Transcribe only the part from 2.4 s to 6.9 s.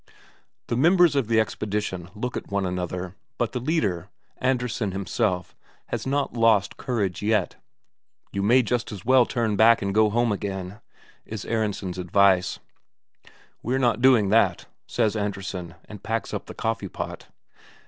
one another, but the leader, Andresen himself, has not lost